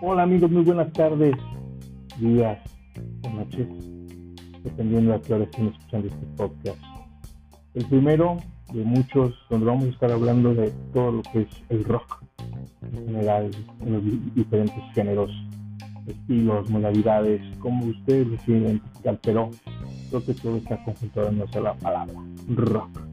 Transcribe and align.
Hola 0.00 0.22
amigos, 0.22 0.50
muy 0.50 0.62
buenas 0.62 0.92
tardes, 0.92 1.34
días 2.20 2.58
o 3.24 3.30
noches, 3.30 3.66
dependiendo 4.62 5.10
de 5.10 5.16
a 5.16 5.20
qué 5.20 5.34
hora 5.34 5.44
estén 5.44 5.66
escuchando 5.68 6.06
este 6.06 6.26
podcast. 6.36 6.78
El 7.74 7.84
primero 7.86 8.36
de 8.72 8.84
muchos, 8.84 9.34
donde 9.50 9.66
vamos 9.66 9.84
a 9.86 9.88
estar 9.88 10.12
hablando 10.12 10.54
de 10.54 10.70
todo 10.92 11.12
lo 11.12 11.22
que 11.22 11.40
es 11.40 11.48
el 11.70 11.82
rock 11.84 12.22
en 12.92 13.06
general, 13.06 13.50
en 13.80 13.92
los 13.92 14.34
diferentes 14.36 14.84
géneros, 14.94 15.32
estilos, 16.06 16.70
modalidades, 16.70 17.42
como 17.58 17.86
ustedes 17.86 18.40
quieren 18.42 18.64
identificar, 18.64 19.18
pero 19.20 19.50
creo 20.10 20.24
que 20.24 20.34
todo 20.34 20.56
está 20.58 20.84
conjuntado 20.84 21.28
en 21.30 21.42
una 21.42 21.50
sola 21.50 21.74
palabra, 21.74 22.14
rock. 22.48 23.03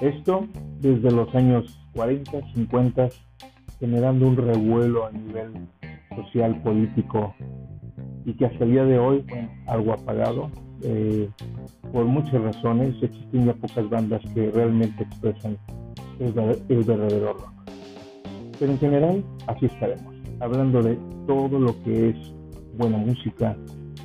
Esto 0.00 0.46
desde 0.80 1.10
los 1.10 1.32
años 1.34 1.78
40, 1.94 2.40
50, 2.54 3.08
generando 3.78 4.28
un 4.28 4.36
revuelo 4.36 5.06
a 5.06 5.12
nivel 5.12 5.52
social, 6.16 6.60
político, 6.62 7.34
y 8.24 8.32
que 8.34 8.46
hasta 8.46 8.64
el 8.64 8.72
día 8.72 8.84
de 8.84 8.98
hoy, 8.98 9.24
bueno, 9.28 9.50
algo 9.66 9.92
apagado, 9.92 10.50
eh, 10.82 11.28
por 11.92 12.06
muchas 12.06 12.40
razones, 12.40 12.94
existen 13.02 13.44
ya 13.44 13.54
pocas 13.54 13.90
bandas 13.90 14.22
que 14.34 14.50
realmente 14.50 15.02
expresan 15.02 15.58
el, 16.18 16.32
verdadero 16.32 17.34
rock. 17.34 17.52
Pero 18.58 18.72
en 18.72 18.78
general, 18.78 19.24
así 19.48 19.66
estaremos, 19.66 20.14
hablando 20.40 20.82
de 20.82 20.98
todo 21.26 21.58
lo 21.58 21.82
que 21.82 22.10
es 22.10 22.16
buena 22.78 22.96
música, 22.96 23.54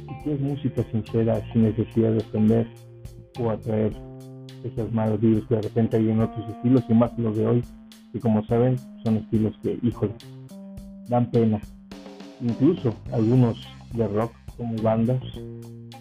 y 0.09 0.23
que 0.23 0.34
es 0.34 0.41
música 0.41 0.84
sincera, 0.91 1.41
sin 1.54 1.63
necesidad 1.63 2.12
de 2.12 2.18
ofender 2.18 2.68
o 3.40 3.49
atraer 3.49 3.93
esas 4.66 4.92
malas 4.92 5.20
que 5.20 5.28
de 5.28 5.62
repente 5.62 5.98
hay 5.98 6.10
en 6.10 6.22
otros 6.22 6.50
estilos, 6.50 6.84
y 6.90 6.94
más 6.94 7.18
los 7.18 7.38
de 7.38 7.48
hoy, 7.48 7.64
que 8.12 8.20
como 8.20 8.46
saben, 8.46 8.77
son 9.04 9.18
estilos 9.18 9.54
que, 9.62 9.77
híjole, 9.82 10.13
dan 11.07 11.30
pena. 11.32 11.62
Incluso 12.41 12.94
algunos 13.13 13.57
de 13.94 14.07
rock 14.07 14.32
como 14.57 14.76
bandas 14.82 15.22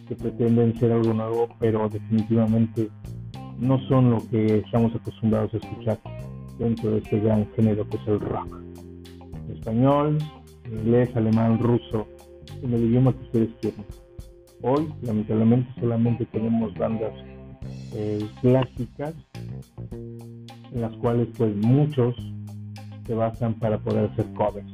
que 0.08 0.14
pretenden 0.14 0.78
ser 0.78 0.92
algo 0.92 1.12
nuevo, 1.12 1.48
pero 1.58 1.88
definitivamente 1.88 2.90
no 3.58 3.78
son 3.88 4.10
lo 4.10 4.18
que 4.30 4.58
estamos 4.58 4.94
acostumbrados 4.94 5.54
a 5.54 5.56
escuchar 5.58 5.98
dentro 6.58 6.90
de 6.90 6.98
este 6.98 7.20
gran 7.20 7.48
género 7.54 7.88
que 7.88 7.96
es 7.96 8.08
el 8.08 8.20
rock. 8.20 8.58
Español, 9.52 10.18
inglés, 10.70 11.14
alemán, 11.14 11.58
ruso, 11.58 12.06
en 12.62 12.72
el 12.72 12.84
idioma 12.84 13.12
que 13.12 13.24
ustedes 13.24 13.50
quieran. 13.60 13.84
Hoy, 14.62 14.88
lamentablemente, 15.02 15.68
solamente 15.80 16.24
tenemos 16.26 16.74
bandas 16.74 17.12
eh, 17.94 18.28
clásicas 18.40 19.14
en 19.90 20.80
las 20.80 20.92
cuales 20.96 21.28
pues 21.36 21.54
muchos 21.56 22.14
se 23.06 23.14
basan 23.14 23.54
para 23.54 23.78
poder 23.78 24.10
hacer 24.10 24.26
covers. 24.34 24.70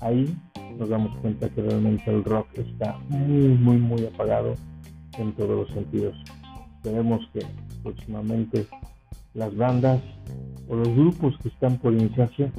Ahí 0.00 0.34
nos 0.78 0.88
damos 0.88 1.16
cuenta 1.18 1.48
que 1.48 1.62
realmente 1.62 2.10
el 2.10 2.24
rock 2.24 2.46
está 2.56 2.98
muy, 3.08 3.48
muy, 3.48 3.76
muy 3.76 4.06
apagado 4.06 4.54
en 5.18 5.32
todos 5.34 5.50
los 5.50 5.68
sentidos. 5.70 6.16
Tenemos 6.82 7.20
que 7.32 7.40
próximamente 7.82 8.66
las 9.34 9.54
bandas 9.56 10.00
o 10.68 10.76
los 10.76 10.88
grupos 10.88 11.36
que 11.42 11.48
están 11.48 11.78
por 11.78 11.92
iniciarse 11.92 12.50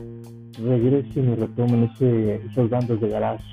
regresen 0.59 1.31
y 1.31 1.35
retomen 1.35 1.83
ese, 1.83 2.35
esas 2.45 2.69
bandas 2.69 2.99
de 2.99 3.09
garage, 3.09 3.43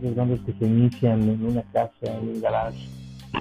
esas 0.00 0.16
bandas 0.16 0.40
que 0.40 0.52
se 0.54 0.66
inician 0.66 1.22
en 1.22 1.44
una 1.44 1.62
casa, 1.72 2.18
en 2.18 2.28
un 2.28 2.40
garage, 2.40 2.88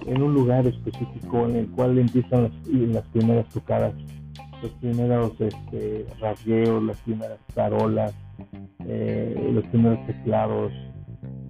en 0.06 0.22
un 0.22 0.34
lugar 0.34 0.66
específico 0.68 1.48
en 1.48 1.56
el 1.56 1.70
cual 1.72 1.98
empiezan 1.98 2.44
las, 2.44 2.68
las 2.68 3.08
primeras 3.08 3.48
tocadas, 3.50 3.94
los 4.62 4.72
primeros 4.74 5.34
este, 5.40 6.06
rasgueos, 6.20 6.84
las 6.84 6.98
primeras 7.02 7.40
tarolas, 7.54 8.14
eh, 8.86 9.52
los 9.54 9.66
primeros 9.66 10.06
teclados, 10.08 10.72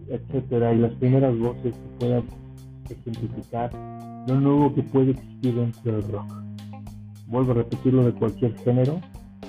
etcétera, 0.08 0.74
y 0.74 0.80
las 0.80 0.94
primeras 0.94 1.38
voces 1.38 1.74
que 1.74 1.98
puedan 2.00 2.24
ejemplificar 2.90 3.72
lo 4.28 4.40
nuevo 4.40 4.74
que 4.74 4.84
puede 4.84 5.12
existir 5.12 5.56
dentro 5.56 5.92
del 5.94 6.12
rock. 6.12 6.32
Vuelvo 7.28 7.52
a 7.52 7.56
repetirlo 7.56 8.04
de 8.04 8.14
cualquier 8.14 8.58
género, 8.60 9.00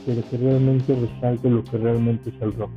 pero 0.07 0.23
que 0.31 0.37
realmente 0.37 0.95
resalte 0.95 1.51
lo 1.51 1.63
que 1.65 1.79
realmente 1.79 2.31
es 2.31 2.43
el 2.43 2.53
rock. 2.55 2.71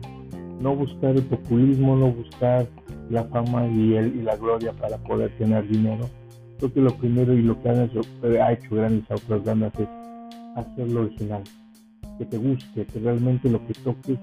No 0.59 0.75
buscar 0.75 1.15
el 1.15 1.23
populismo, 1.23 1.95
no 1.95 2.11
buscar 2.11 2.67
la 3.09 3.23
fama 3.25 3.67
y, 3.67 3.95
el, 3.95 4.15
y 4.15 4.21
la 4.21 4.35
gloria 4.35 4.73
para 4.73 4.97
poder 4.97 5.35
tener 5.37 5.67
dinero. 5.67 6.09
Creo 6.57 6.73
que 6.73 6.81
lo 6.81 6.95
primero 6.97 7.33
y 7.33 7.41
lo 7.41 7.61
que 7.61 7.69
han 7.69 7.83
hecho, 7.83 8.01
ha 8.41 8.53
hecho 8.53 8.75
grandes 8.75 9.03
otras 9.11 9.43
bandas 9.43 9.73
es 9.79 9.87
hacerlo 10.55 11.01
original, 11.01 11.43
que 12.17 12.25
te 12.25 12.37
guste, 12.37 12.85
que 12.85 12.99
realmente 12.99 13.49
lo 13.49 13.65
que 13.67 13.73
toques 13.73 14.17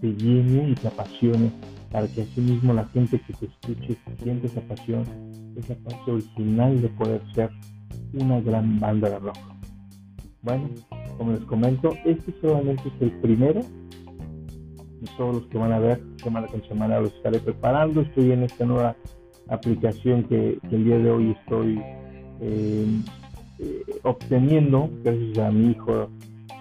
te 0.00 0.12
llene 0.14 0.70
y 0.70 0.74
te 0.74 0.88
apasione, 0.88 1.52
para 1.92 2.08
que 2.08 2.22
así 2.22 2.40
mismo 2.40 2.74
la 2.74 2.84
gente 2.86 3.20
que 3.20 3.32
te 3.32 3.46
escuche 3.46 3.96
siente 4.22 4.48
esa 4.48 4.60
pasión, 4.62 5.04
esa 5.56 5.74
parte 5.76 6.10
original 6.10 6.82
de 6.82 6.88
poder 6.88 7.22
ser 7.34 7.50
una 8.14 8.40
gran 8.40 8.80
banda 8.80 9.08
de 9.08 9.18
rock. 9.20 9.38
Bueno, 10.42 10.68
como 11.16 11.32
les 11.32 11.40
comento, 11.44 11.94
este 12.04 12.34
solamente 12.40 12.82
es 12.88 13.02
el 13.02 13.12
primero 13.20 13.60
de 15.00 15.10
todos 15.16 15.36
los 15.36 15.46
que 15.46 15.58
van 15.58 15.72
a 15.72 15.78
ver 15.78 16.02
semana 16.22 16.46
con 16.46 16.62
semana 16.68 17.00
los 17.00 17.12
estaré 17.14 17.38
preparando. 17.38 18.00
Estoy 18.02 18.32
en 18.32 18.42
esta 18.44 18.64
nueva 18.64 18.96
aplicación 19.48 20.24
que, 20.24 20.58
el 20.70 20.84
día 20.84 20.98
de 20.98 21.10
hoy 21.10 21.36
estoy 21.40 21.80
eh, 22.40 22.86
eh, 23.58 23.82
obteniendo, 24.02 24.90
gracias 25.02 25.38
a 25.38 25.50
mi 25.50 25.70
hijo 25.70 26.08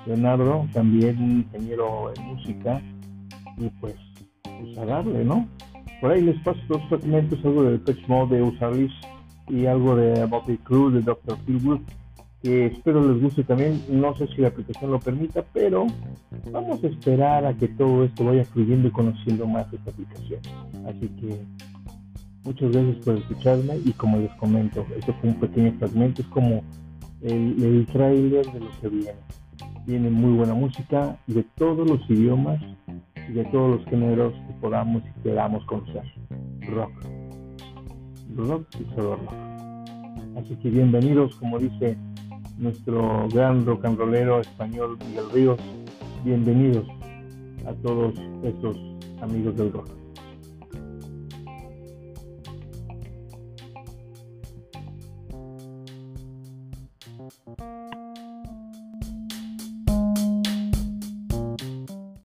Leonardo, 0.05 0.67
también 0.71 1.45
ingeniero 1.51 2.13
en 2.15 2.25
música, 2.25 2.81
y 3.57 3.69
pues, 3.81 3.95
pues 4.43 5.25
¿no? 5.25 5.47
Por 6.01 6.11
ahí 6.11 6.21
les 6.21 6.39
paso 6.43 6.59
dos 6.67 6.81
fragmentos, 6.89 7.39
algo 7.43 7.63
del 7.63 7.79
Pitch 7.79 8.07
Mode 8.07 8.37
de 8.37 8.43
Usaris 8.43 8.91
y 9.47 9.65
algo 9.65 9.95
de 9.95 10.25
Bobby 10.25 10.57
Crew 10.57 10.91
de 10.91 11.01
Dr. 11.01 11.37
Philwood, 11.45 11.81
que 12.41 12.67
espero 12.67 13.01
les 13.11 13.21
guste 13.21 13.43
también. 13.43 13.81
No 13.89 14.15
sé 14.15 14.27
si 14.27 14.41
la 14.41 14.49
aplicación 14.49 14.91
lo 14.91 14.99
permita, 14.99 15.43
pero 15.53 15.87
vamos 16.51 16.83
a 16.83 16.87
esperar 16.87 17.45
a 17.45 17.53
que 17.53 17.67
todo 17.67 18.03
esto 18.03 18.25
vaya 18.25 18.45
fluyendo 18.45 18.87
y 18.87 18.91
conociendo 18.91 19.47
más 19.47 19.71
esta 19.73 19.91
aplicación. 19.91 20.39
Así 20.87 21.07
que 21.19 21.39
muchas 22.43 22.71
gracias 22.71 22.97
por 23.03 23.17
escucharme 23.17 23.77
y 23.83 23.91
como 23.93 24.17
les 24.17 24.31
comento, 24.33 24.85
esto 24.97 25.13
fue 25.19 25.29
un 25.29 25.39
pequeño 25.39 25.73
fragmento, 25.79 26.21
es 26.21 26.27
como 26.27 26.63
el, 27.21 27.63
el 27.63 27.85
trailer 27.87 28.45
de 28.51 28.59
lo 28.59 28.69
que 28.81 28.89
viene. 28.89 29.19
Viene 29.85 30.09
muy 30.09 30.33
buena 30.33 30.53
música 30.53 31.17
de 31.27 31.43
todos 31.55 31.87
los 31.87 32.09
idiomas 32.09 32.59
y 33.29 33.33
de 33.33 33.45
todos 33.45 33.79
los 33.79 33.85
géneros 33.85 34.33
que 34.33 34.53
podamos 34.61 35.03
y 35.03 35.21
queramos 35.21 35.63
conocer. 35.65 36.03
Rock. 36.61 36.91
Rock 38.35 38.67
y 38.79 38.95
solo 38.95 39.15
rock. 39.15 39.33
Así 40.37 40.55
que 40.57 40.69
bienvenidos, 40.69 41.35
como 41.35 41.59
dice 41.59 41.97
nuestro 42.57 43.27
gran 43.29 43.65
rock 43.65 43.85
and 43.85 43.97
rollero 43.97 44.41
español 44.41 44.97
Miguel 45.07 45.29
Ríos. 45.31 45.59
Bienvenidos 46.23 46.85
a 47.67 47.73
todos 47.73 48.13
estos 48.43 48.77
amigos 49.21 49.55
del 49.57 49.71
rock. 49.71 50.04